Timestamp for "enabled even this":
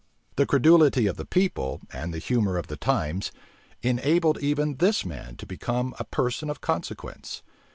3.83-5.05